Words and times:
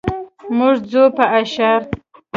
موږ 0.57 0.75
ځو 0.91 1.03
په 1.15 1.23
اشر. 1.39 1.79